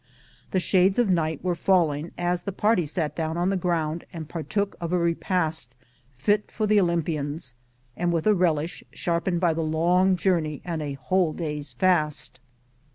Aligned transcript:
The 0.49 0.59
shades 0.59 0.97
of 0.97 1.11
night 1.11 1.43
were 1.43 1.53
falling 1.53 2.11
as 2.17 2.41
the 2.41 2.51
party 2.51 2.87
sat 2.87 3.15
down 3.15 3.37
on 3.37 3.51
the 3.51 3.55
ground 3.55 4.03
and 4.11 4.27
partook 4.27 4.75
of 4.81 4.91
a 4.91 4.97
repast 4.97 5.75
fit 6.15 6.49
for 6.49 6.65
the 6.65 6.77
Olym 6.79 7.03
pians, 7.03 7.53
and 7.95 8.11
with 8.11 8.25
a 8.25 8.33
relish 8.33 8.83
sharpened 8.93 9.39
by 9.39 9.53
the 9.53 9.61
long 9.61 10.15
journey 10.15 10.59
and 10.65 10.81
a 10.81 10.93
whole 10.93 11.33
day's 11.33 11.73
fast. 11.73 12.39